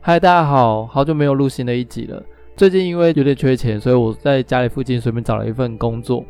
[0.00, 2.22] 嗨，大家好，好久没有录新的一集了。
[2.56, 6.24] 最近因为有点缺钱，所以我在家里附近随便找了一份工作。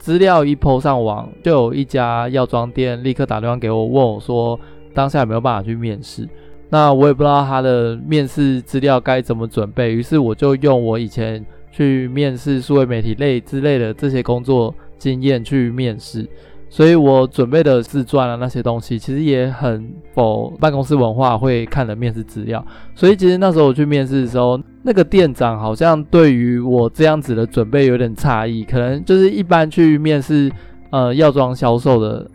[0.00, 4.58] 资料一抛上网，就有一家药妆店立刻打电话给我，问我说
[4.94, 6.26] 当下有没有办法去面试。
[6.70, 16.26] 那我也不知道他的面试资料该怎么准备，于是我就用我以前去面试数位媒体类之类的这些工作经验去面试。
[16.70, 22.64] 所以我准备的自传啊，那些东西其实也很否办公室文化会看的面试资料。
[22.94, 30.50] 所以其实那时候我去面试的时候，那个店长好像对于我这样子的准备有点诧异，可能就是一般去面试
[30.90, 32.26] 呃药妆销售的。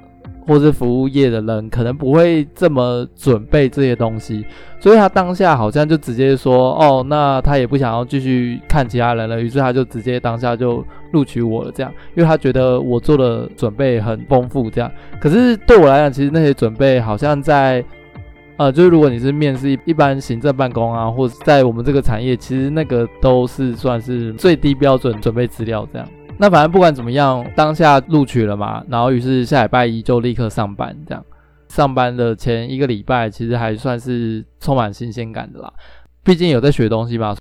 [0.48, 4.46] 或是服务业的人可能不会这么准备这些东西，
[4.80, 14.92] 所以他当下好像就直接说：“哦，那他也不想要继续看其他人了。”于是他就直接当下就录取我了，这样，因为他觉得我做的准备很丰富，这样。
[15.20, 17.84] 可是对我来讲，其实那些准备好像在，
[18.58, 26.08] 呃，就是如果你是面试一般行政办公啊，或者在我们这个产业，其实那个都是算是最低标准准备资料这样。
[26.38, 31.24] 那反正不管怎么样，当下录取了嘛，然后于是下礼拜一就立刻上班，这样。
[31.70, 35.74] 上班的前一个礼拜，其实还算是充满新鲜感的啦，
[36.24, 37.36] 毕竟有在学东西嘛。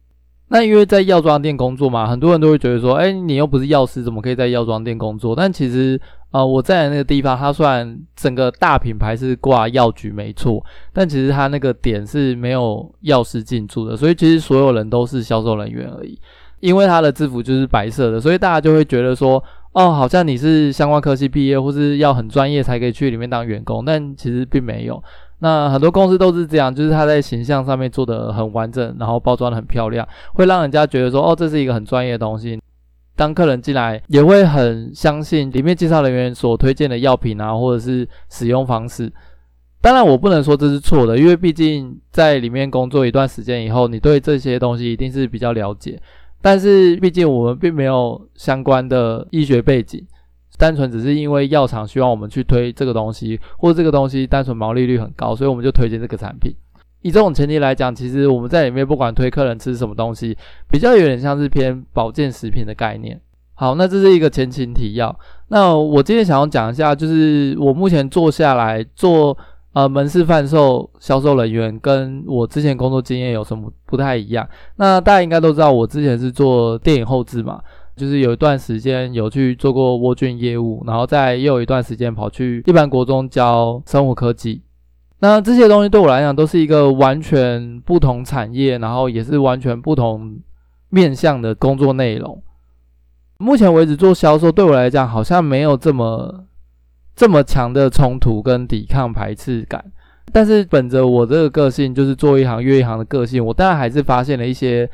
[0.48, 5.34] 那因为在药妆店工作嘛，很多人都会觉得说，哎，你又不是药师，怎么可以在药妆店工作？
[5.34, 6.00] 但其实，
[6.32, 16.18] 呃，我在的那个地方，它虽然整个大品牌是挂药局没错，但其实它那个点是没有药师进驻的，所以其实所有人都是销售人员而已。
[16.64, 25.02] 因为他的制服就是白色的，所以大家就会觉得说，哦，好像你是相关科系毕业，或是要很专业才可以去里面当员工，但其实并没有。
[25.40, 32.58] 那很多公司都是这样，就是他在形象上面做得很完整，然后包装得很漂亮，会让人家觉得说，哦，这是一个很专业的东西。
[33.14, 39.12] 当客人进来，也会很相信里面介绍人员所推荐的药品啊，或者是使用方式。
[39.82, 46.00] 当然，我不能说这是错的，因为毕竟在里面工作一段时间以后，你对这些东西一定是比较了解。
[46.44, 50.06] 但是毕竟我们并没有相关的医学背景，
[50.58, 56.54] 单纯只是因为药厂希望我们去推这个东西，或者这个东西单纯毛利率很高，所以我们就推荐这个产品。
[57.00, 60.36] 以这种前提来讲，其实我们在里面不管推客人吃什么东西，
[60.70, 63.18] 比较有点像是偏保健食品的概念。
[63.54, 65.18] 好，那这是一个前情提要。
[65.48, 69.34] 那我今天想要讲一下，就是我目前做下来做。
[69.74, 74.48] 呃，门市贩售销售人员跟我之前工作经验有什么不太一样？
[74.76, 77.60] 那大家应该都知道，我之前是做电影后制嘛，
[77.96, 84.62] 就是有一段时间有去做过沃郡业务，然后再又有一段时间跑去一般国中教生物科技。
[85.18, 90.38] 那这些东西对我来讲都是一个完全不同产业，然后也是完全不同
[90.88, 92.40] 面向的工作内容。
[93.38, 96.44] 目前为止做销售对我来讲好像没有这么。
[97.16, 99.84] 这么强的冲突跟抵抗排斥感，
[100.32, 104.88] 但是本着我这个个性，就是做一行怨一行的个性，我当然还是发现了一些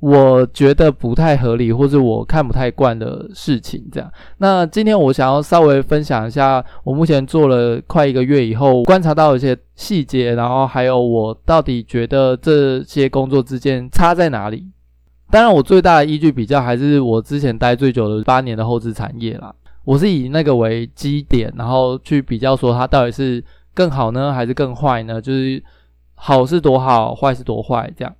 [0.00, 3.82] 我觉得不太合理或者我看不太惯的事情。
[3.90, 14.66] 这样，那今天我想要稍微分享一下，我目前做了快一个月以后，观察到一些细节，然后还有我到底觉得这些工作之间差在哪里。
[15.30, 19.54] 当然，我最大的依据比较还是我之前待最久的八年的后制产业啦。
[19.84, 25.20] 我是以那个为基点，然后去比较说它到底是更好呢，还是更坏呢？
[25.20, 25.62] 就是
[26.14, 28.14] 好是多好，坏是多坏这样。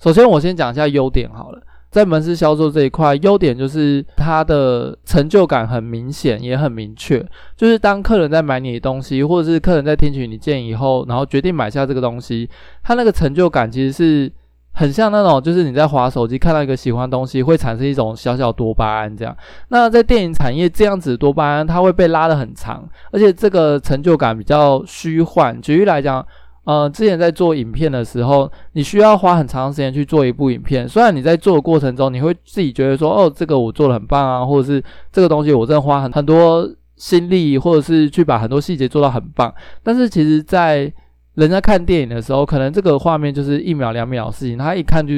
[0.00, 7.24] 首先我先讲一下优点好了，在门市销售这一块，优点就是它的成就感很明显，也很明确。
[7.56, 12.50] 就是当客人在买你的东西，或者是客人在听取你建议以后，然后决定买下这个东西，
[12.82, 14.32] 他那个成就感其实是。
[14.74, 19.34] 很像那种，就是你在滑手机看到一个喜欢的东西，会产生一种小小多巴胺这样。
[19.68, 25.60] 那在电影产业，这样子多巴胺它会被拉得很长，而且这个成就感比较虚幻。
[25.60, 26.26] 举例来讲，
[26.64, 30.88] 呃，之前在做影片的时候，你需要花很长时间去做一部影片。
[30.88, 34.82] 虽然你在做的过程中，你会自己觉得说，哦，这个我做的很棒啊，或者是
[35.12, 39.54] 这个东西我真的花很很多心力，或者是去把很多细节做到很棒。
[39.84, 40.92] 但是其实，在
[41.34, 45.14] 人家看电影的时候，可能这个画面就是一秒两秒的事情，他一看就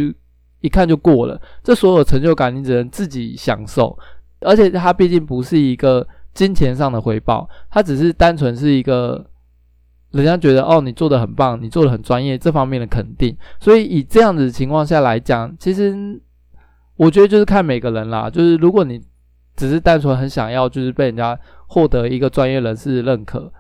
[0.61, 1.41] 一看就过了。
[1.63, 3.97] 这所有成就感，你只能自己享受。
[4.41, 9.25] 而且它毕竟不是一个金钱上的回报，它只是单纯是一个
[10.11, 13.37] 人家觉得哦，你做的很棒，你做的很专业这方面的肯定。
[13.59, 16.21] 所以以这样子情况下来讲，其实
[16.97, 18.29] 我觉得就是看每个人啦。
[18.29, 19.01] 就是如果你
[19.57, 23.51] 只是单纯很想要就是被人家获得一个专业人士认可，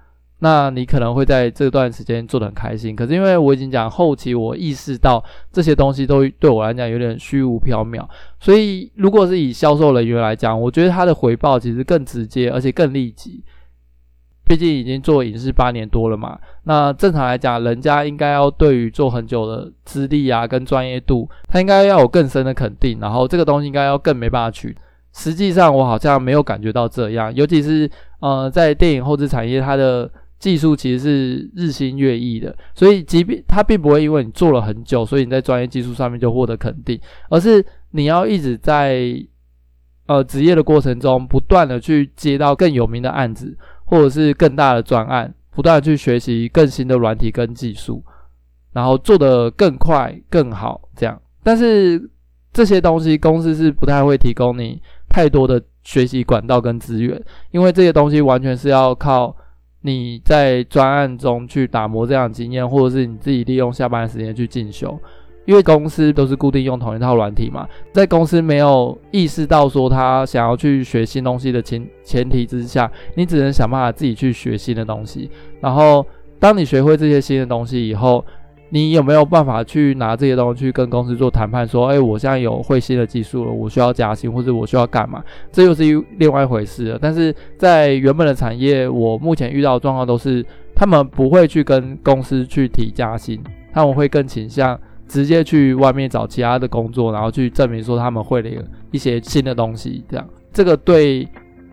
[0.40, 2.94] 那你可能会在这段时间做得很开心。
[2.94, 8.06] 可是因为我已经讲后期，我意识到这些东西都对我来讲有点虚无缥缈，
[8.38, 13.42] 所以如果是以销售人员来讲，我觉得他的回报其实更直接，而且更立即。
[14.48, 24.76] 毕竟已经做影视八年多了嘛，那正常来讲，人家应该要对于做很久的资历啊跟专业度，他应该要有更深的肯定，然后这个东西应该要更没办法取。
[25.12, 27.90] 实际上我好像没有感觉到这样，尤其是
[28.20, 37.00] 呃在电影后制产业，它的技术其实是日新月异的，所以即便它并不会因为你做了很久，所以你在专业技术上面就获得肯定，
[37.30, 39.14] 而是你要一直在
[40.06, 43.56] 呃职业的过程中，不断的去接到更有名的案子。
[43.88, 48.02] 或者是更大的专案，不断的去学习更新的软体跟技术，
[48.72, 51.22] 然后做得更快更好，这样。
[51.44, 52.10] 但是
[52.52, 57.22] 这些东西公司是不太会提供你太多的学习管道跟资源，
[57.52, 59.32] 因为这些东西完全是要靠
[59.86, 64.98] 你在专案中去打磨这样的经验，或者是你自己利用下班时间去进修。
[65.44, 75.30] 因为公司都是固定用同一套软体嘛，在公司没有意识到说他想要去学新东西的前前提之下，你只能想办法自己去学新的东西。
[75.60, 76.04] 然后，
[76.40, 78.24] 当你学会这些新的东西以后，
[78.68, 81.66] 你有没有办法去拿这些东西去跟公司做谈判？
[81.66, 85.22] 说，哎，我现在有会新的技术了，我需要加薪，或者我需要干嘛？
[85.50, 85.82] 这又是
[86.18, 86.98] 另外一回事了。
[87.00, 93.40] 但是在原本的产业，我目前遇到的状况都是，他们不会去跟公司去提加薪，
[93.72, 94.78] 他们会更倾向。
[95.08, 98.50] 直接去外面找其他的工作，然后去证明说他们会了
[98.90, 101.24] 一些新的东西，这样这个对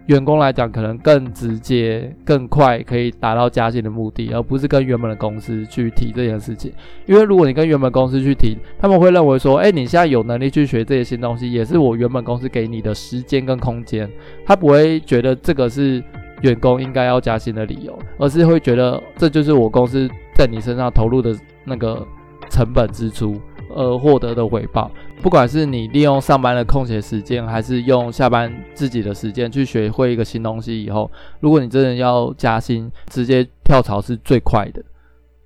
[0.07, 6.71] 员工来讲可能更直接、更快可以达到加薪的目的，而不是跟原本的公司去提这件事情。
[7.05, 14.09] 因为如果你跟原本公司去提，他们会认为说，哎，你现在有能力去学这些新东西，也是我原本公司给你的时间跟空间，
[14.45, 16.03] 他不会觉得这个是
[16.41, 22.05] 员工应该要加薪的理由，而是会觉得这就是我公司在你身上投入的那个。
[22.49, 23.39] 成本支出
[23.73, 34.83] 而获得的回报，不管是你利用上班的空闲时间，还是用下班自己的时间去学会一个新东西以后，如果你真的要加薪，直接跳槽是最快的。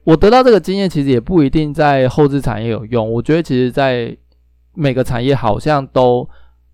[0.03, 3.11] 我得到这个经验，其实也不一定在后置产业有用。
[3.11, 4.15] 我觉得其实在
[4.73, 6.27] 每个产业好像都。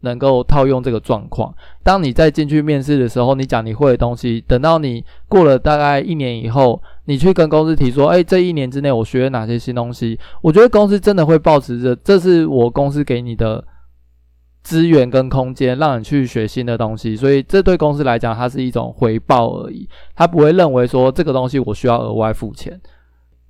[0.06, 1.56] 能够套用这个状况。
[1.84, 10.18] 当你在进去面试的时候，你讲你会的东西，等到你过了大概一年以后，你去跟公司提说，诶，这一年之内我学了哪些新东西？
[10.42, 13.62] 我觉得公司真的会抱持着，这是我公司给你的
[14.64, 17.16] 资源跟空间，让你去学新的东西。
[17.16, 22.80] 所以这对公司来讲，它是一种回报而已，他不会认为说这个东西我需要额外付钱。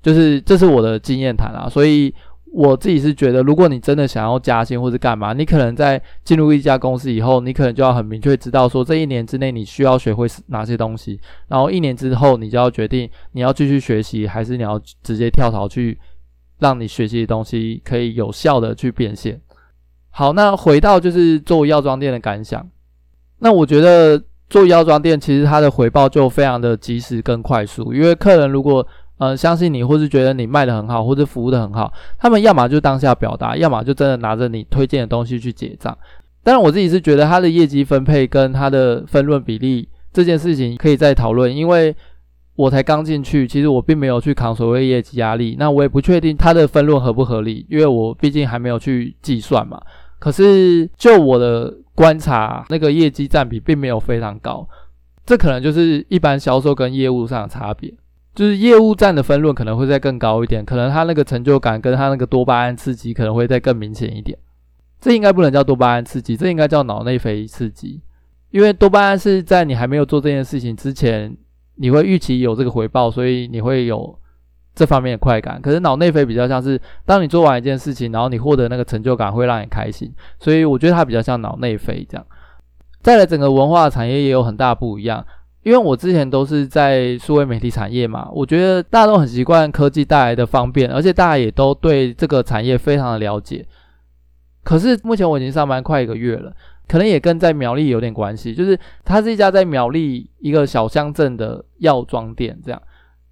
[0.02, 2.14] 就是这是我的经验谈啊，所以。
[2.56, 16.00] 我自己是觉得，如果你真的想要加薪或者干嘛，你可能在进入一家公司以后，你可能就要很明确知道说，这一年之内你需要学会哪些东西，然后一年之后你就要决定你要继续学习，还是你要直接跳槽去
[16.60, 19.42] 让你学习的东西可以有效的去变现。
[20.12, 22.70] 好，那回到就是做药妆店的感想，
[23.40, 28.86] 那我觉得做药妆店其实它的回报就非常的及时跟快速，因为客人如果
[29.20, 35.96] 呃，相信你，或是觉得你卖得很好，或者服务得很好，他们要么就当下表达，要么就真的拿着你推荐的东西去结账。
[36.44, 41.96] 当然，我自己是觉得他的业绩分配跟他的分润比例这件事情可以再讨论，因为
[42.56, 49.82] 我才刚进去，其实我并没有去扛所谓业绩压力，那我也不确定他的分润合不合理，因为我毕竟还没有去计算嘛。
[50.20, 54.68] 可是就我的观察，那个业绩占比并没有非常高，
[55.26, 57.94] 这可能就是一般销售跟业务上的差别。
[58.36, 64.38] 就是业务站的分论可能会再更高一点，可能他那个成就感跟他那个多巴胺刺激可能会再更明显一点。
[65.00, 68.02] 这应该不能叫多巴胺刺激，这应该叫脑内啡刺激。
[68.52, 71.36] 因为多巴胺是在你还没有做这件事情之前，
[71.76, 74.18] 你会预期有这个回报，所以你会有
[74.74, 75.62] 这方面的快感。
[75.62, 82.26] 可是脑内啡比较像是当你做完一件事情，然后你获得那个成就感会让你开心，所以我觉得它比较像脑内啡这样。
[83.02, 85.26] 再来，整个文化产业也有很大不一样。
[85.64, 93.66] 因为我之前都是在数位媒体产业嘛，我觉得大家都很习惯科技带来的方便，而且大家也都对这个产业非常的了解。
[94.64, 96.54] 可是目前我已经上班快一个月了，
[96.88, 102.82] 可能也跟在苗栗有点关系，就是它是一家在苗栗一个小乡镇的药妆店，这样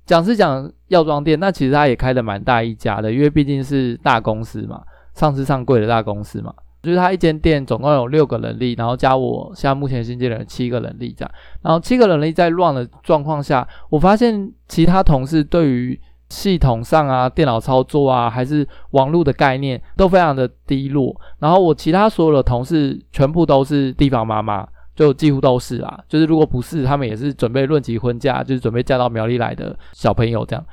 [0.05, 4.81] 讲是讲药妆店，那其实它也开的蛮大一家的，因为毕竟是大公司嘛，
[5.13, 6.53] 上市上柜的大公司嘛。
[6.81, 21.13] 就是他一间店总共有六个人力，然后加我现在目前新进的人七个人力这样，然后七个人力在乱的状况下，我发现其他同事对于系统上啊、电脑操作啊，还是网络的概念都非常的低落。
[21.39, 26.01] 然后我其他所有的同事全部都是地方妈妈，就几乎都是啦。
[26.07, 30.65] 就是如果不是，他们也是准备论及婚嫁，就是准备嫁到苗栗来的小朋友这样。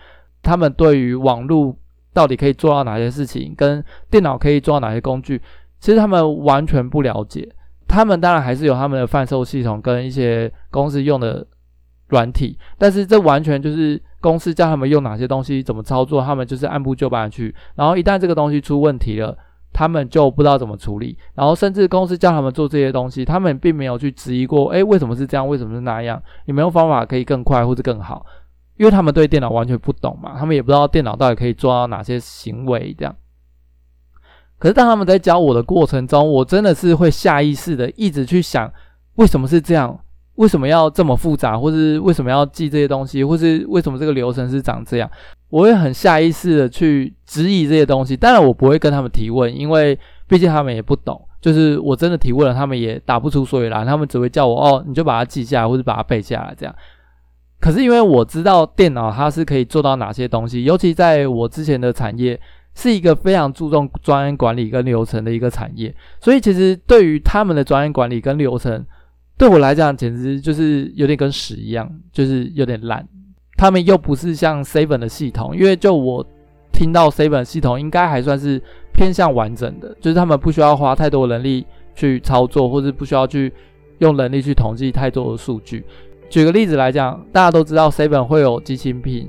[0.42, 1.76] 他们对于网络
[2.14, 5.42] 到底可以做到哪些事情，跟电脑可以做到哪些工具，
[5.80, 7.48] 其实他们完全不了解。
[7.86, 11.46] 他们当然还是有他们的贩售系统跟一些公司用的
[12.08, 17.54] 软体，但是这完全就是公司叫他们用哪些东西，怎么操作，他们就是按部就班去。
[17.74, 19.36] 然后一旦这个东西出问题了，
[19.72, 21.16] 他们就不知道怎么处理。
[21.34, 25.48] 然后甚至公司叫他们做这些东西，他们并没有去质疑过，诶，为什么是这样？
[25.48, 26.22] 为什么是那样？
[26.44, 28.26] 有没有方法可以更快或者更好？
[28.76, 33.14] 因为他们对电脑完全不懂嘛，他们也不知道电脑到底可以做到哪些行为这样。
[34.58, 38.68] 可是当他们在教我的过程中，我真的是会下意识的一直去想，
[39.14, 39.98] 为什么是这样？
[40.34, 41.58] 为什么要这么复杂？
[41.58, 43.24] 或是为什么要记这些东西？
[43.24, 45.10] 或是为什么这个流程是长这样？
[45.50, 48.16] 我会很下意识的去质疑这些东西。
[48.16, 49.98] 当然，我不会跟他们提问，因为
[50.28, 51.20] 毕竟他们也不懂。
[51.40, 56.74] 就是我真的提问了，他们也答不出所以然，他们只会叫我哦，你就把它记下来，或者把它背下来这样。
[57.60, 62.40] 可是因为我知道电脑它是可以做到哪些东西，尤其在我之前的产业。
[62.78, 68.86] 是一个非常注重专案管理跟流程的一个产业，所以其实对于他们的专案管理跟流程，
[69.36, 73.04] 对我来讲简直就是有点跟屎一样，就是有点烂。
[73.56, 76.24] 他们又不是像 Seven 的系统，因为就我
[76.72, 81.66] 听到 Seven 系统应该还算是偏向完整的，就是他们不需要花太多人力
[81.96, 83.52] 去操作，或者不需要去
[83.98, 85.84] 用人力去统计太多的数据。
[86.30, 89.28] 举个例子来讲，大家都知道 Seven 会有即期品。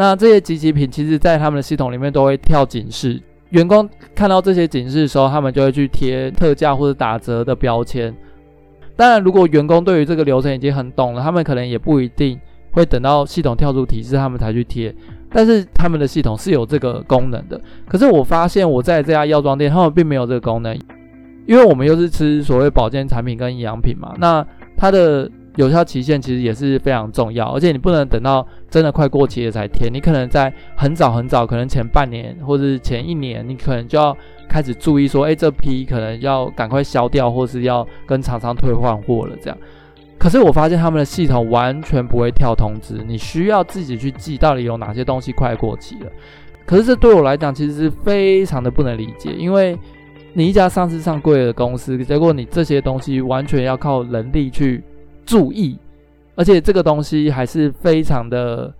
[0.00, 8.16] 那这些即期品，其实在他们的系统里面都会跳警示，员工看到这些警示的时候，他们就会去贴特价或者打折的标签。
[8.96, 12.40] 当然，如果员工对于这个流程已经很懂了，他们可能也不一定
[12.70, 14.94] 会等到系统跳出提示，他们才去贴。
[15.30, 17.60] 但是他们的系统是有这个功能的。
[17.86, 20.74] 可是我发现我在这家药妆店，他们并没有这个功能，
[21.46, 24.42] 因为我们又是吃所谓保健产品跟营养品嘛，那
[24.78, 25.30] 它的。
[25.56, 34.16] 有效期限其实也是非常重要，而且你不能等到真的快过期了才填，你可能在很早很早，可能前半年或者是前一年，你可能就要
[34.48, 39.58] 开始注意说，哎，这批可能要赶快销掉，或是要跟厂商退换货了这样。
[40.18, 46.06] 可是我发现他们的系统完全不会跳通知，你需要自己去记到底有哪些东西快过期了。
[46.64, 49.76] 可是这对我来讲其实是非常的不能理解，因为
[50.32, 54.84] 你一家上市上柜的公司，结果你这些东西完全要靠人力去。
[55.30, 55.78] 注意，
[56.34, 58.74] 而且这个东西还是非常的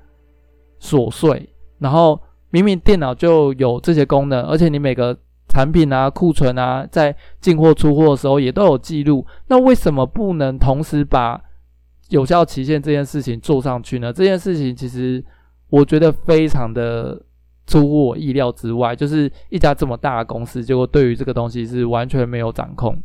[0.81, 1.49] 琐碎。
[1.79, 5.17] 然后明明电脑就有这些功能，而且你每个
[5.49, 9.25] 产品啊、库存啊，在进货出货的时候也都有记录。
[9.47, 11.41] 那为什么不能同时把
[12.09, 14.13] 有效期限这件事情做上去呢？
[14.13, 15.25] 这件事情其实
[15.69, 17.23] 我觉得非常的
[17.65, 18.97] 出乎我意料之外。
[18.97, 23.01] 就是一家这么大的公司，结果对于这个东西是完全没有掌控。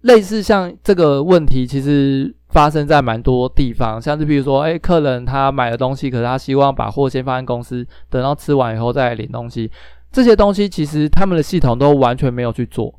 [0.00, 2.34] 类似像这个问题，其实。
[2.58, 9.70] 发生在蛮多地方，像是比如说，哎，客人他买了东西，可是他希望把货先放在公司，等到吃完以后再领东西。
[10.10, 12.92] 这些东西其实他们的系统都完全没有去做。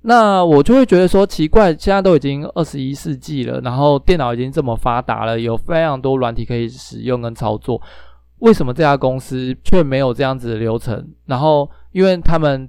[0.00, 7.80] 那我就会觉得说奇怪，现在都已经二十一世纪了，然后电脑已经这么发达了，有非常多软体可以使用跟操作，
[8.40, 11.06] 为什么这家公司却没有这样子的流程？
[11.26, 12.68] 然后，因为他们。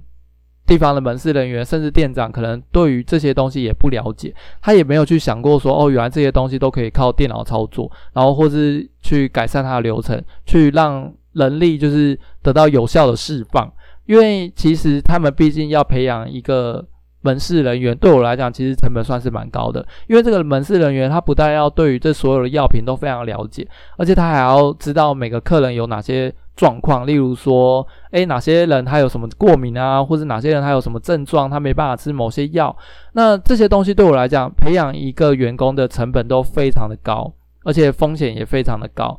[0.68, 13.72] 地方的门市人员甚至店长可能对于这些东西也不了解，他也没有去想过说哦，原来这些东西都可以靠电脑操作，然后或是去改善它的流程，去让人力就是得到有效的释放。
[14.04, 16.86] 因为其实他们毕竟要培养一个
[17.20, 19.86] 门市人员，对我来讲其实成本算是蛮高的。
[20.06, 26.34] 因为这个门市人员他不但要对于这所有的药品都非常了解，而且他还要知道每个客人有哪些。
[26.58, 32.76] 状况，例如说，诶，哪些人他有什么过敏啊，或者哪些人他有什么症状，他没办法吃某些药。
[33.12, 37.32] 那这些东西对我来讲，培养一个员工的成本都非常的高，
[37.62, 39.16] 而且风险也非常的高。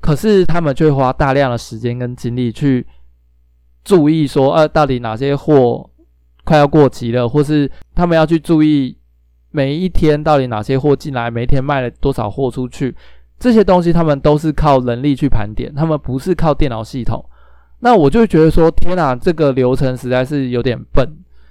[0.00, 2.86] 可是他们却花大量的时间跟精力去
[3.84, 5.90] 注意说，呃，到底哪些货
[6.48, 8.96] 快要过期了，或是他们要去注意
[9.50, 12.96] 每一天到底哪些货进来，每一天卖了多少货出去。
[13.38, 17.22] 这些东西他们都是靠人力去盘点，他们不是靠电脑系统。
[17.80, 21.06] 那我就觉得说，天哪，这个流程实在是有点笨。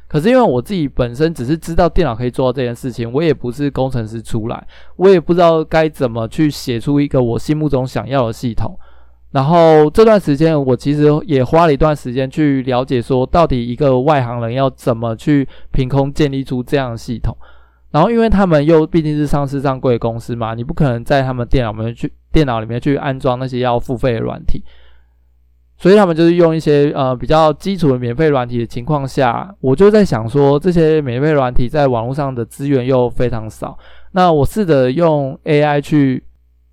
[0.07, 8.75] 可是因为我自己本身只是知道电脑可以做到这件事情，我也不是工程师出来，我也不知道该怎么去写出一个我心目中想要的系统。
[9.31, 17.35] 然后这段时间，我其实也花了一段时间去了解说，到底一个外行人要怎么去凭空建立出这样的系统。
[17.91, 24.63] 然后，因为他们又毕竟是上市上柜公司嘛，你不可能在他们电脑里面去电脑里面去安装那些要付费的软体，
[25.77, 33.77] 所以他们就是用一些呃比较基础的免费软体的情况下，我就在想说，这些免费软体在网络上的资源又非常少，
[34.11, 36.23] 那我试着用 AI 去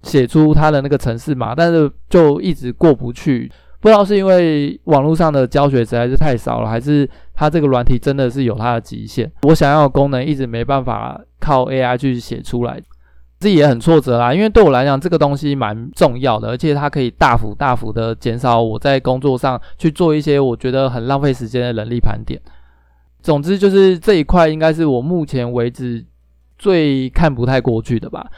[0.04, 3.50] 写出它的那个城市码，但是就一直过不去。
[3.80, 9.30] 不知道是因为网络上的教学实在是太少了，还是它这个软体真的是有它的极限。
[9.42, 12.80] 我想要的功能一直没办法靠 AI 去写出来，
[13.40, 14.32] 自己也很挫折啦。
[14.32, 22.40] 因为对我来讲，这个东西蛮重要的，而且它可以大幅大幅的减少我在工作上去做一些我觉得很浪费时间的人力盘点。
[23.20, 26.02] 总之，就是这一块应该是我目前为止
[26.58, 28.30] 最看不太过去的吧。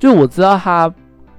[0.00, 0.92] 就我知道他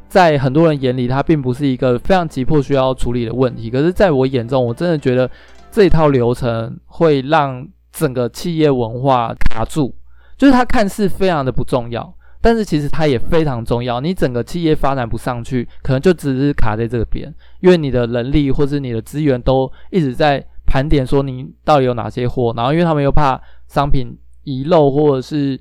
[0.07, 3.71] 在很多人眼里，他并不是一个非常急迫需要处理的问题。
[3.71, 5.27] 可是，在我眼中，我真的觉得
[5.71, 9.93] 这套流程会让整个企业文化卡住。
[10.37, 13.99] 就是它看似非常的不重要，但是其实它也非常重要。
[13.99, 25.59] 你整个企业发展不上去，可能就只是卡在这边，因为你的人力或是你的资源都一直在盘点说你到底有哪些货，然后因为他们又怕商品遗漏或者是。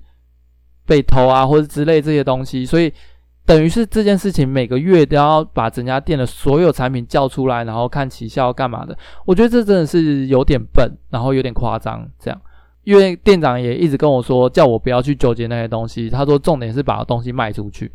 [0.86, 2.92] 被偷啊，或者之类这些东西，所以
[3.46, 8.96] 等于是这件事情每个月都要把整家店的所有产品叫出来，然后看起效干嘛的。
[9.24, 12.40] 我觉得这真的是有点笨，然后有点夸张这样。
[12.82, 16.08] 因为店长也一直跟我说，叫我不要去纠结那些东西。
[16.08, 17.92] 他说重点是把东西卖出去。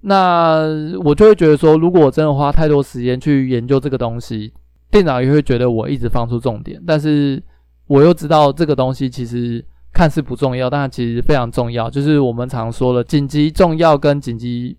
[0.00, 0.62] 那
[1.02, 4.52] 我就会觉得说，如果我真的花太多时间去研究这个东西，
[4.90, 7.42] 店长也会觉得我一直放出重点，但是
[7.86, 9.64] 我又知道这个东西其实。
[9.96, 11.88] 看似不重要，但其实非常重要。
[11.88, 14.76] 就是我们常说的紧急重要跟紧急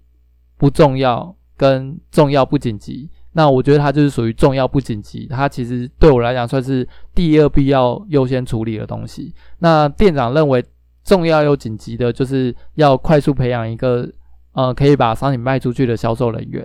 [0.60, 3.10] 不重要，跟重要不紧急。
[3.32, 5.26] 那我觉得它就是属于重要不紧急。
[5.26, 9.34] 它其实对我来讲算是第二必要优先处理的东西。
[9.58, 10.64] 那店长认为
[11.04, 14.08] 重要又紧急的，就是要快速培养一个
[14.52, 16.64] 呃可以把商品卖出去的销售人员。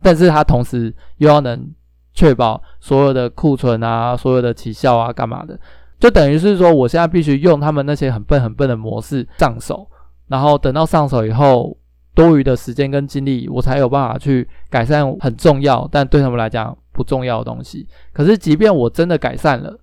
[0.00, 1.70] 但是他同时又要能
[2.14, 5.60] 确保所有的库存啊、所有的起效啊、干嘛的。
[5.98, 9.88] 就等于是说，我现在必须用他们那些很笨很笨的模式上手，
[10.28, 11.74] 然后等到上手以后，
[12.14, 17.88] 多余的时间跟精力，我才有办法去改善很重要但对他们来讲不重要的东西。
[18.12, 19.80] 可是，即便我真的改善了，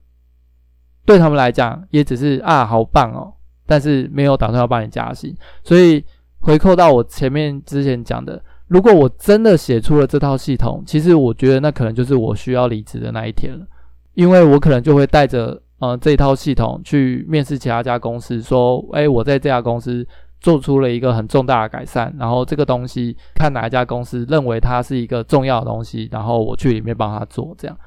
[1.03, 3.33] 对他们来讲也只是啊，好棒哦，
[3.65, 5.35] 但是没有打算要帮你加薪。
[5.63, 6.05] 所以
[6.41, 13.65] 回扣到我前面之前讲的，如果我真的写出了这套系统，其实我觉得那可能就是我需要离职的那一天了，
[14.13, 15.59] 因为我可能就会带着。
[15.83, 20.07] 呃，这一套系统去面试其他家公司，说，哎，我在这家公司
[20.39, 27.77] 做出了一个很重大的改善，然后这个东西看哪一家公司认为它是一个重要的东西，然后我去里面帮他做这样。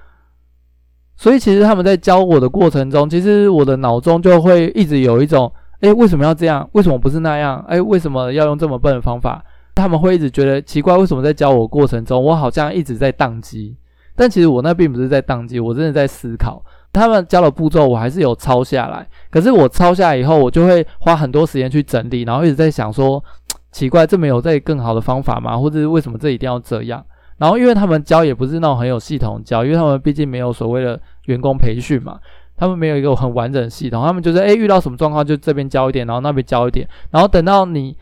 [1.16, 6.68] 所以其实他们在教我的过程中，其实我的脑中就会一直有一种，哎，为什么要这样？
[6.72, 7.64] 为什么不是那样？
[7.66, 9.42] 哎，为什么要用这么笨的方法？
[9.74, 13.74] 他们会一直觉得奇怪，为什么在教我过程中，我好像一直在宕机？
[14.14, 16.62] 但其实我那并不是在宕机，我真的在思考。
[16.96, 23.22] 他们教的步骤我还是有抄下来，可是我抄下来以后，我就会花很多时间去整理，然后一直在想说，
[23.70, 25.59] 奇怪，这没有再更好的方法吗？
[25.59, 27.04] 或者是为什么这一定要这样？
[27.37, 32.18] 然后因为他们教也不是那种很有系统教，因为他们毕竟没有所谓的员工培训嘛，
[32.56, 37.94] 他们没有一个很完整的系统，他们就是诶、遇到什么状况就这边教一点，然后那边教一点，然后等到你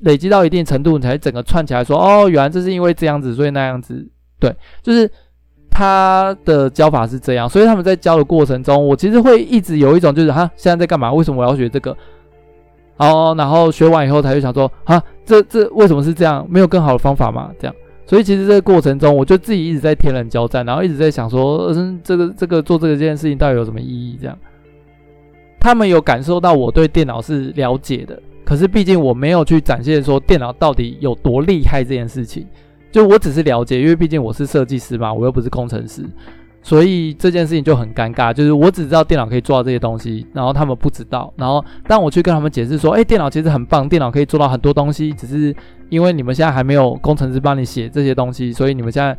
[0.00, 4.04] 累积到一定程度，你才整个串起来说，哦，原来这是因为这样子，所以那样子，
[4.40, 4.52] 对，
[4.82, 5.08] 就是。
[5.72, 11.12] 他的教法是这样，所以他们在教的过程中，我其实会一直有一种就是哈，现在在干嘛？
[11.12, 11.96] 为什么我要学这个？
[12.98, 16.46] 哦，然后学完以后才会想说，哈，这这为什么是这样？
[16.48, 17.50] 没有更好的方法吗？
[17.58, 17.74] 这样，
[18.06, 24.18] 所以其实这个过程中，我就自己一直在天人交战，然后一直在想说，嗯，这个这个做这个这件事情到底有什么意义？
[24.20, 24.38] 这样，
[25.58, 32.46] 他们有感受到我对电脑是了解的，可是毕竟我没有去展现说电脑到底有多厉害这件事情。
[32.92, 36.04] 就我只是了解，因为毕竟我是设计师嘛，我又不是工程师，
[36.62, 38.32] 所以这件事情就很尴尬。
[38.32, 41.32] 就是我只知道电脑可以做到这些东西，然后他们不知道。
[41.36, 45.56] 然后当我去跟他们解释说，诶，电脑其实很棒，电脑可以做到很多东西，只是
[45.88, 49.16] 因为你们现在还没有工程师帮你写这些东西，所以你们现在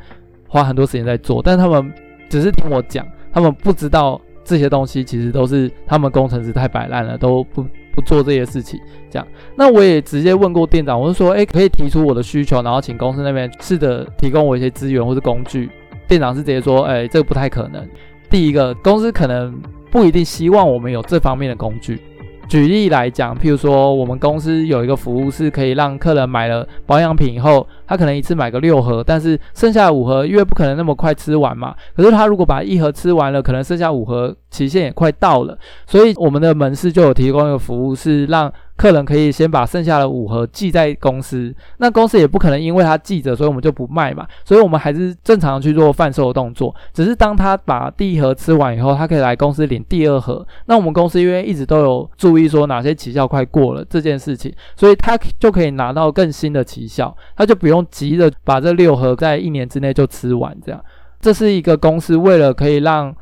[0.48, 1.42] 花很多时间在做。
[1.44, 1.92] 但他们
[2.30, 7.66] 只是听我讲，他们不知道这些东西其实都是他们工程师太摆烂了，都不。
[7.94, 8.80] 不做这些事情，
[9.10, 15.70] 这样，那我也直接问过店长，我就说，哎，可以提出我的需求，然后请公司那边试着提供我一些资源或是工具。
[16.08, 17.88] 店长是直接说，哎，这个不太可能。
[18.30, 19.58] 第一个，公司可能
[19.92, 22.00] 不一定希望我们有这方面的工具，
[22.48, 31.74] 举例来讲，譬如说，我们公司有一个服务是可以让客人买了保养品以后，他可能一次买个六盒，但是剩下五盒因为不可能那么快吃完嘛。
[31.96, 38.52] 可是他如果把一盒吃完了，可能剩下五盒期限也快到了，所以我们的门市就有提供一个服务是让。
[38.76, 46.74] 客人可以先把剩下的五盒寄在公司，那公司也不可能因为他记着，所以我们就不卖嘛，所以我们还是正常去做贩售的动作。
[46.92, 50.46] 只是当他把第一盒吃完以后，他可以来公司领第二盒。
[50.66, 60.56] 那我们公司因为一直都有注意说哪些奇效快过了这件事情，所以他就可以拿到更新的奇效，他就不用急着把这六盒在一年之内就吃完。
[60.66, 60.84] 这样，
[61.22, 63.16] 这是一个公司为了可以让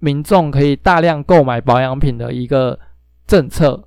[0.00, 2.78] 民众可以大量购买保养品的一个
[3.26, 3.84] 政策。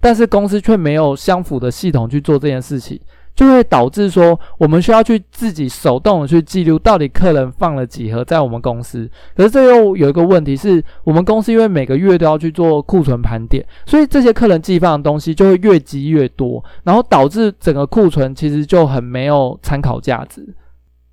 [0.00, 3.00] 但是公司却没有相符的系统去做这件事情，
[3.34, 9.10] 就会导致说我们需要去自己手动的去记录到底客人放了几盒在我们公司。
[9.36, 20.54] 可是这又有一个问题是，我们公司因为每个月都要去做库存盘点，所以这些客人寄放的东西就会越积越多，然后导致整个库存其实就很没有参考价值。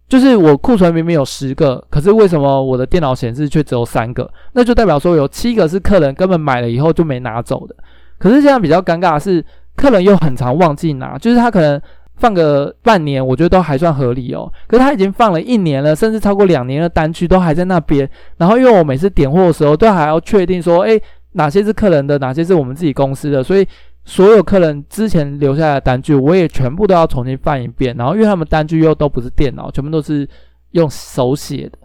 [0.07, 4.31] 就是我库存明明有十个，可是为什么我的电脑显示却只有三个？
[4.53, 7.75] 那就代表说有七个是客人根本买了以后就没拿走的。
[8.17, 9.43] 可是这样比较尴尬的是，
[9.75, 11.79] 客人又很常忘记拿，就是他可能
[12.15, 14.51] 放个半年，我觉得都还算合理哦。
[14.67, 18.09] 可是他已经放了一年了，甚至超过两年的单据都还在那边。
[18.37, 21.01] 然后因为我每次点货的时候，都还要确定说，诶，
[21.33, 23.67] 哪些是客人的，哪些是我们自己公司的，所以
[24.05, 27.93] 所有客人之前留下来的单据，我也全部都要重新翻一遍。
[27.97, 30.27] 然后因为他们单据又都不是电脑，全部都是
[30.71, 31.77] 用手写的。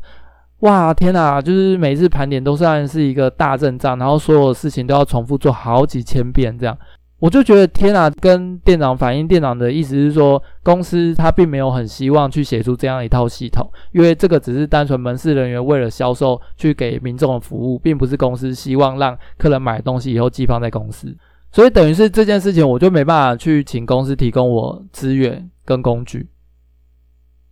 [0.61, 1.41] 哇，天哪！
[1.41, 6.77] 就是每次盘点都算是一个大阵仗，然后所有的事情都要重复做好几千遍，这样
[7.19, 8.11] 我就觉得天哪！
[8.11, 21.15] 跟店长反映，店长的意思是说，公司他并没有很希望去写出这样一套系统，因为这个只是单纯门市人员为了销售去给民众的服务，并不是公司希望让客人买东西以后寄放在公司，
[21.53, 26.29] 所以等于是这件事情，我就没办法去请公司提供我资源跟工具，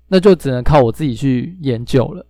[0.08, 2.24] 那就只能靠我自己去研究了。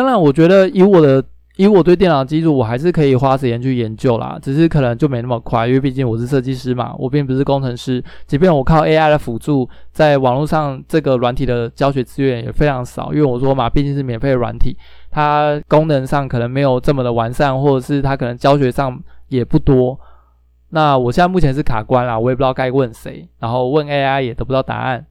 [0.00, 1.22] 当然，我觉得以我的
[1.56, 4.38] 以我对电脑的基础，我还是可以花时间去研究啦。
[4.40, 8.02] 只是可能就没那么快，因为毕竟我是设计师嘛，我并不是工程师。
[8.26, 14.74] 即便我靠 AI 的辅助，在网络上这个软体的教学资源也非常少，因为我说嘛，毕竟是免费的软体，
[15.10, 20.00] 它功能上可能没有这么的完善，或者是它可能教学上也不多。
[20.70, 25.04] 那我现在目前是卡关啦，我也不知道该问谁，然后问 AI 也得不到答案。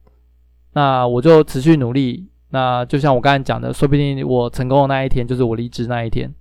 [0.72, 2.29] 那我就持续努力。
[2.50, 6.32] 那就像我刚才讲的，说不定我成功的那一天就是我离职那一天。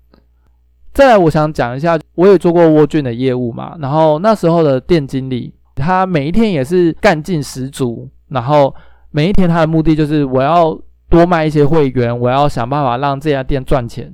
[0.92, 8.74] 再来，我想讲一下，我也做过沃郡的业务嘛，然后那时候的店经理，他每一天也是干劲十足，然后
[9.12, 14.14] 每一天他的目的就是我要多卖一些会员，我要想办法让这家店赚钱。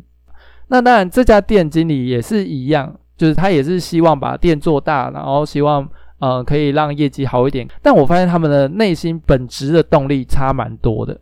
[0.67, 5.87] 那当然，这家店经理也是一样，就是他也是希望把店做大，然后希望
[6.19, 7.65] 呃可以让业绩好一点。
[7.81, 11.17] 但我发现他们的内心本质的动力差蛮多的。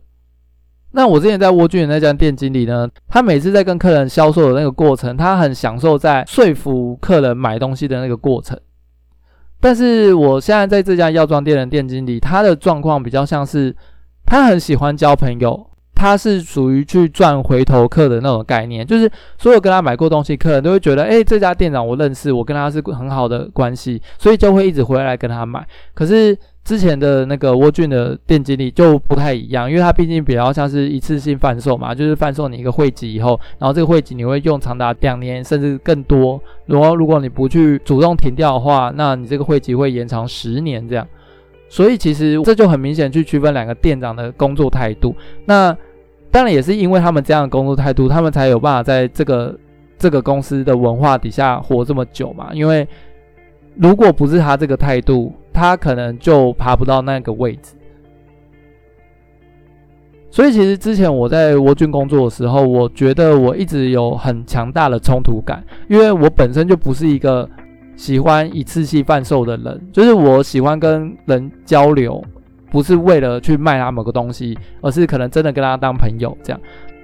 [0.96, 8.56] 那我之前在沃郡的那家店经理呢，他每次在跟客人销售的那个过程，他很享受在说服客人买东西的那个过程。
[9.60, 13.74] 但是我现在在这家药妆店的店经理，他的状况比较像是，
[14.24, 25.66] 他很喜欢交朋友，他是属于去赚回头客的那种概念，就是所有跟他买过东西客人都会觉得，诶，这家店长我认识，我跟他是很好的关系，所以就会一直回来跟他买。
[25.92, 26.38] 可是。
[26.64, 36.40] 之前的那个沃郡的店经理就不太一样，因为他毕竟比较像是一次性贩售嘛，就是贩售你一个汇集以后，然后这个汇集你会用长达两年甚至更多。
[36.64, 41.06] 然后如果你不去主动停掉的话，那你这个汇集会延长十年这样。
[41.68, 45.14] 所以其实这就很明显去区分两个店长的工作态度。
[45.44, 45.76] 那
[46.30, 49.54] 当然也是因为他们这样的工作态度，他们才有办法在这个
[49.98, 52.50] 这个公司的文化底下活这么久嘛。
[52.54, 52.88] 因为
[53.76, 57.74] 如果不是他这个态度，他可能就爬不到那个位置，
[60.28, 67.48] 所以其实之前我在沃郡工作的时候，我觉得我一直有很强大的冲突感，因为我本身就不是一个
[67.94, 72.20] 喜欢一次性贩售的人，就是我喜欢跟人交流，
[72.72, 76.60] 不是为了去卖他某个东西，而是可能真的跟他当朋友这样。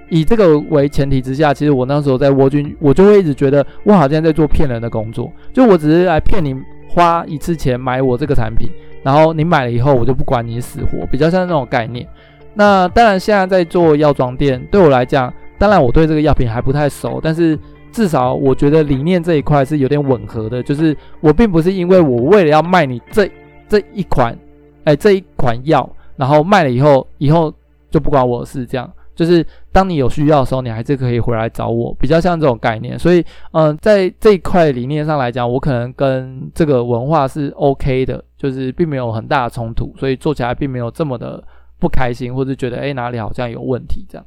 [0.09, 6.53] 以这个为前提之下，其实我那时候在沃郡，我就会一直觉得我好像在做骗人的工作，就我只是来骗你。
[6.93, 8.69] 花一次钱买我这个产品，
[9.01, 12.05] 然后你买了以后，我就不管你死活，比较像那种概念。
[12.53, 17.57] 那当然，现在在做药妆店，对我来讲，当然我对这个药品还不太熟，但是
[17.93, 20.61] 至少我觉得理念这一块是有点吻合的。
[20.61, 23.29] 就是我并不是因为我为了要卖你这
[23.69, 24.37] 这一款，
[24.83, 27.53] 哎，这一款药，然后卖了以后，以后
[27.89, 28.91] 就不管我的事，这样。
[29.21, 32.97] 就是当你有需要的时候，你还是可以回来找我，比较像这种概念。
[32.97, 41.43] 所以，嗯、在这一块理念上来讲，我可能跟这个文化是 OK 的，就是并没有很大的冲突，所以做起来并没有这么的
[41.77, 44.25] 不开心，或者觉得诶哪里好像有问题这样。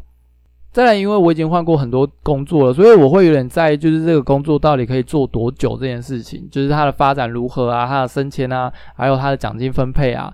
[0.71, 10.33] 再来，因为我已经换过很多工作了，所以我会有点在意，就是这个工作到底可以做多久这件事情，就是它的发展如何啊，它的升迁啊，还有它的奖金分配啊。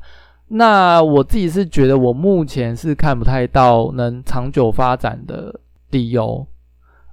[0.53, 5.61] 那我自己是觉得，我目前是看不太到能长久发展的
[5.91, 6.45] 理由。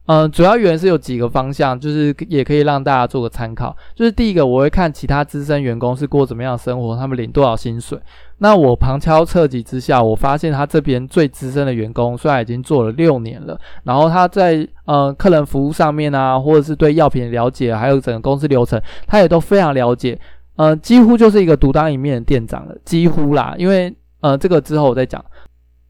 [0.08, 3.76] 嗯，主要原因是有几个方向，就是也可以让大家做个参考。
[3.94, 8.00] 就是第一个，我会看其他资深员工是过怎么样的生活，他们领多少薪水。
[8.38, 20.18] 那我旁敲侧击之下，我发现他这边最资深的员工虽然已经做了六年了，然后他在呃客人服务上面啊，或者是对药品了解，还有整个公司流程，他也都非常了解。
[20.58, 23.56] 呃，几乎就是一个独当一面的店长了，几乎啦。
[23.58, 25.24] 因为呃这个之后我再讲，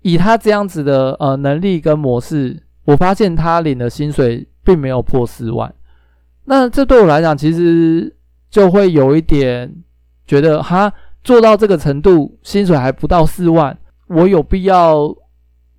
[0.02, 2.64] 以他这样子的呃能力跟模式。
[2.88, 5.76] 我发现他领的薪水并没有破四万，
[6.46, 8.16] 那这对我来讲其实
[8.50, 9.70] 就会有一点
[10.26, 10.90] 觉得，哈，
[11.22, 13.78] 做到这个程度，薪水还不到四万，
[14.08, 15.14] 我有必要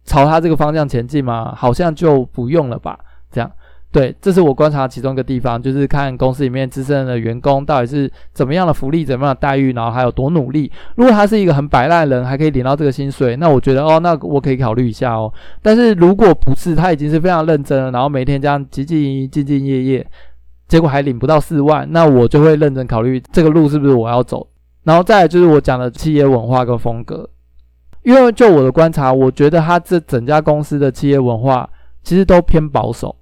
[0.05, 1.55] 朝他这个方向前进吗？
[1.57, 2.99] 好像就不用了吧，
[3.33, 3.51] 这样。
[3.91, 10.71] 对，这是我观察其中一个地方，就是看公司里面资深的员工到底是怎么样的福利、怎么样的待遇，然后还有多努力。
[10.97, 15.33] 如果他是一个很摆烂的人，还可以领到这个薪水，那我觉得哦，那我可以考虑一下哦。
[15.63, 20.07] 但是如果不是，他已经是非常认真了，然后每天这样兢兢兢兢业业，
[20.69, 24.47] 结果还领不到四万，那我就会认真考虑这个路是不是我要走。
[24.85, 27.27] 然后再来就是我讲的企业文化跟风格，
[28.03, 31.67] 因为就我的观察，我觉得他这整家公司的企业文化
[32.03, 33.17] 其实都偏保守。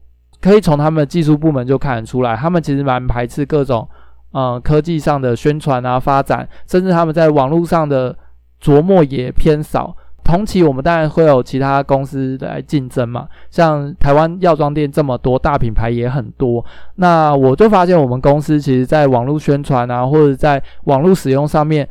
[0.47, 3.89] 可以从他们技术部门就看得出来，他们其实蛮排斥各种，
[4.33, 8.17] 嗯，科技上的宣传啊、发展，甚至他们在网络上的
[8.63, 9.97] 琢磨也偏少。
[10.23, 16.65] 同期我们当然会有其他公司来竞争嘛，像台湾药妆店这么多，大品牌也很多。
[16.95, 21.89] 那我就发现我们公司其实在网络宣传啊，或者在网络使用上面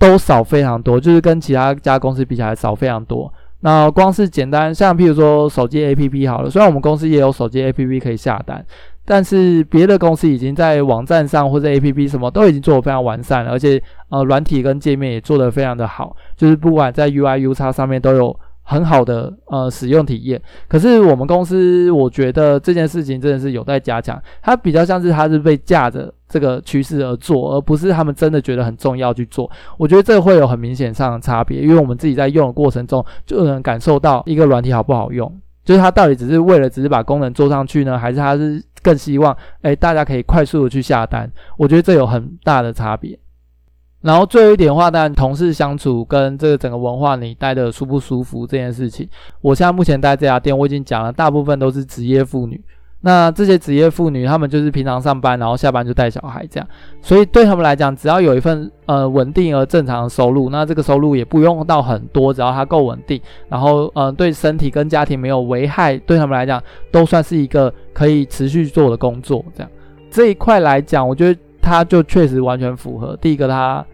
[0.00, 3.32] 都少非常多，就是跟其他家公司比起来少非常多。
[3.60, 8.64] 那光是简单，像譬如说手机 APP 好了，虽然我们公司也有手机 APP 可以下单，
[9.04, 18.38] 但是别的公司已经在网站上或者 APP 什么都已经做得非常完善了，而且呃软体跟界面也做得非常的好，就是不管在 UI、UX 上面都有。
[18.70, 24.22] 很好的呃使用体验，可是我们公司我觉得这件事情真的是有待加强。
[24.42, 29.50] 它比较像是它是被架着这个趋势而做，而不是他们真的觉得很重要去做。
[29.78, 41.30] 我觉得这会有很明显上的差别，因为我们自己在用的过程中就能感受到一个软体好不好用，就是它到底只是为了只是把功能做上去呢，还是它是更希望诶大家可以快速的去下单？
[41.56, 43.18] 我觉得这有很大的差别。
[44.00, 49.08] 然后最后一点的话，当然同事相处跟这个整个文化，你待的舒不舒服这件事情，
[49.40, 52.60] 我现在目前待这家店，我已经讲了，大部分都是职业妇女。
[53.00, 56.68] 那这些职业妇女，她们就是平常上班，然后下班就带小孩这样，
[57.02, 69.44] 所以对他们来讲，只要有一份呃稳定而正常的收入，那这个收入也不用到很多，只要它够稳定，然后呃对身体跟家庭没有危害，对他们来讲都算是一个可以持续做的工作。
[69.54, 69.70] 这样
[70.08, 71.40] 这一块来讲，我觉得。
[71.68, 73.16] 他就确实完全符合。
[73.20, 73.84] 第一个，他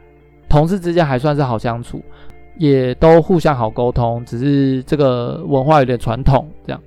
[0.49, 2.01] 同事之间还算是好相处，
[2.57, 6.81] 也都互相好沟通，只是这个文化有点传统这样，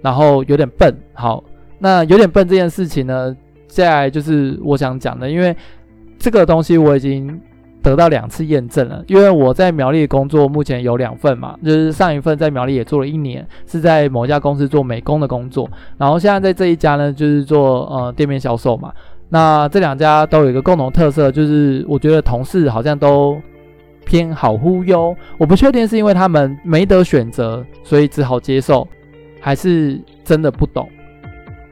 [0.00, 0.96] 然后有点笨。
[1.12, 1.44] 好，
[1.78, 3.36] 那有点笨这件事情呢，
[3.68, 5.54] 接下来就是我想讲的，因为
[6.18, 7.38] 这个东西我已经
[7.82, 9.04] 得到两次验证了。
[9.08, 18.92] 因为我在苗栗工作目前有两份嘛，就是上一份在苗栗也做了一年，是在某一家公司做美工的工作，然后现在在这一家呢，就是做呃店面销售嘛。
[19.32, 23.40] 那这两家都有一个共同特色，就是我觉得同事好像都
[24.04, 25.16] 偏好忽悠。
[25.38, 28.86] 我不确定是因为他们没得选择，所以只好接受，
[29.40, 30.86] 还是真的不懂。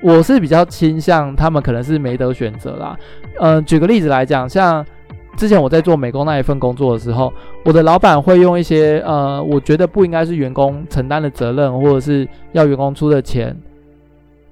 [0.00, 2.96] 我是比较倾向他们可能是没得选择啦。
[3.40, 4.82] 嗯、举个例子来讲，像
[5.36, 7.30] 之前我在做美工那一份工作的时候，
[7.62, 13.54] 我的老板会用一些呃，我觉得不应该是员工承担的责任，或者是要员工出的钱。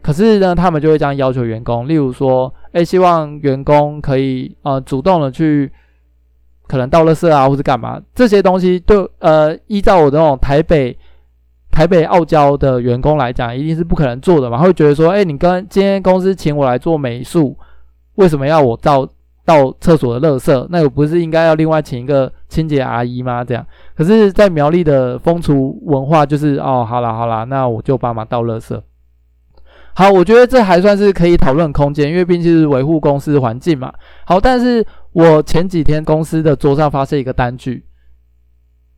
[0.03, 5.71] 可是呢，他们就会这样要求员工，例如说，诶，希望员工可以呃主动的去，
[6.67, 10.97] 可能倒垃圾啊，或者干嘛，这些东西对呃依照我这种台北
[11.71, 17.57] 台北傲娇的员工来讲，一定是不可能做的嘛，会觉得说，诶，你跟今天公司请我来做美术，
[18.15, 19.07] 为什么要我倒
[19.45, 20.67] 倒厕所的垃圾？
[20.71, 23.43] 那我不是应该要另外请一个清洁阿姨吗？
[23.45, 28.79] 这样，可是，在苗栗的风俗文化就是，哦，好啦好啦，那我就帮忙倒垃圾。
[29.99, 33.93] 好，我觉得这还算是可以讨论空间，因为毕竟是维护公司环境嘛。
[34.25, 37.85] 好，但是我前几天公司的桌上发现一个单据，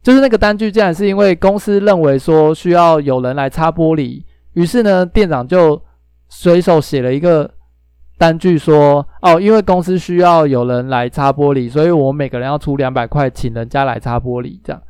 [0.03, 5.81] 就是那个单据，竟然是因为公司认为说需要有人来擦玻璃，于是呢，店长就
[6.29, 7.51] 随手写了一个
[8.19, 14.83] 单据说，哦，因为公司需要有人来擦玻璃，所以我每个人要出两百块，请人家来擦玻璃，这样。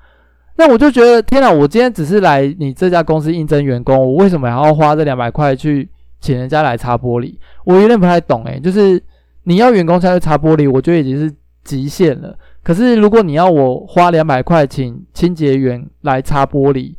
[0.57, 1.53] 那我就觉得，天哪！
[1.53, 5.88] 我今天只是来你这家公司应征员工，我为什么还要花这两百块去
[6.20, 7.37] 请人家来擦玻璃？
[7.64, 9.02] 我有点不太懂诶，就是
[9.44, 12.37] 你要员工下去擦玻璃，我觉得已经是极限了。
[12.62, 16.94] 可是如果你要我花两百块请清洁员来擦玻璃，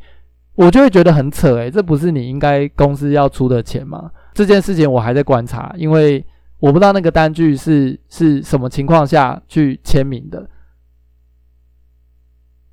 [0.54, 4.10] 我就会觉得很扯诶，这不是你应该公司要出的钱吗？
[4.34, 6.24] 这件事情我还在观察，因为
[6.58, 10.48] 我不知道那个单据是是什么情况下去签名的。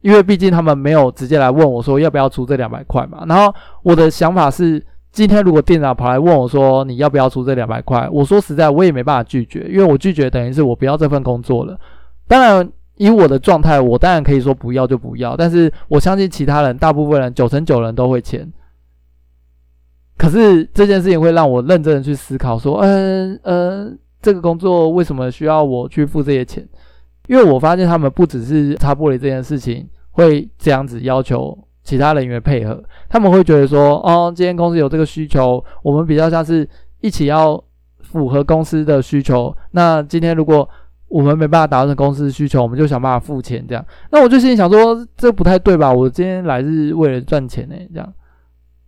[0.01, 4.81] 因为毕竟他们没有直接来问我说要不要出这两百块嘛，然后我的想法是，
[5.11, 11.79] 今天如果店长跑来问我说你要不要出这两百块，我说实在我也没办法拒绝，因为我拒绝等于是我不要这份工作了。
[12.27, 18.51] 当然以我的状态，我当然可以说不要就不要，但是我相信其他人，大部分人九成九人都会签。
[20.17, 26.67] 可是这件事情会让我认真的去思考说，嗯嗯，这个工作为什么需要我去付这些钱？
[27.27, 31.57] 因为我发现他们不只是擦玻璃这件事情会这样子要求
[31.89, 36.69] 其他人员配合，他们会觉得说，哦，今天公司有这个需求，我们比较像是
[37.01, 37.59] 一起要
[38.01, 39.51] 符合公司的需求。
[39.71, 40.69] 那今天如果
[41.07, 43.83] 我们没办法达成公司的需求，我们就想办法付钱这样。
[44.11, 45.91] 那我就心里想说，这不太对吧？
[45.91, 48.13] 我今天来是为了赚钱呢，这样。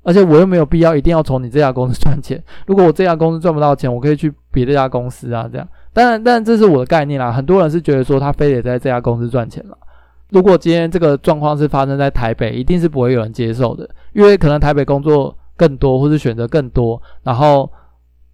[0.03, 2.39] 而且我又没有必要一定要从你这家公司赚钱。
[2.67, 5.67] 如果我这家公司赚不到钱，我可以去别的家公司啊，这样。
[5.91, 7.31] 当然，但这是我的概念啦。
[7.31, 9.75] 很多人是觉得说他非得在这家公司赚钱了。
[10.31, 17.69] 如果今天这个状况是发生在台北，一定是不会有人接受的，因为可能台北工作更多，或是选择更多，然后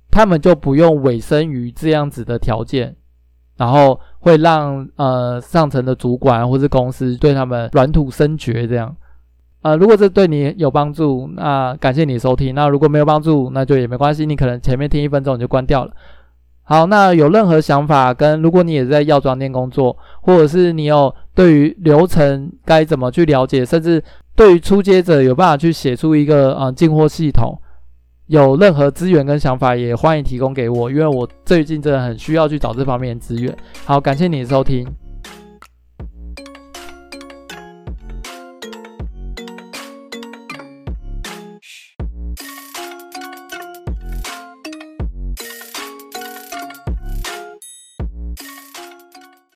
[0.09, 2.95] 他们就不用委身于这样子的条件，
[3.57, 8.95] 然后会让呃上层的主管或是公司对他们软土生掘这样。
[9.63, 12.53] 呃，如果这对你有帮助，那感谢你收听。
[12.53, 15.91] 那如果没有帮助，那就也没关系，你可能前面听一分钟你就关掉了。
[16.69, 24.03] 好，那有任何想法跟如果你也在药妆店工作，或者是你有对于流程该怎么去了解，甚至
[24.35, 27.57] 对于初阶者有办法去写出一个呃进货系统，
[28.25, 33.55] 有任何资源跟想法也欢迎提供给我，因为我最近真的很需要去找这方面的资源。
[33.85, 34.85] 好，感谢你的收听。